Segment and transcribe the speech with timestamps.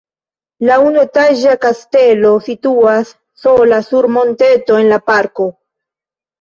[0.69, 3.13] La unuetaĝa kastelo situas
[3.45, 5.51] sola sur monteto en la parko.